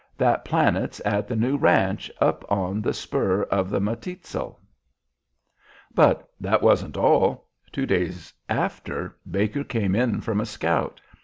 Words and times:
That 0.17 0.43
planet's 0.43 0.99
at 1.05 1.27
the 1.27 1.35
new 1.35 1.57
ranch 1.57 2.11
up 2.19 2.43
on 2.51 2.81
the 2.81 2.91
spur 2.91 3.43
of 3.43 3.69
the 3.69 3.79
Matitzal.' 3.79 4.59
"But 5.93 6.27
that 6.39 6.63
wasn't 6.63 6.97
all. 6.97 7.49
Two 7.71 7.85
days 7.85 8.33
after, 8.49 9.15
Baker 9.29 9.63
came 9.63 9.93
in 9.95 10.19
from 10.21 10.41
a 10.41 10.45
scout. 10.47 11.01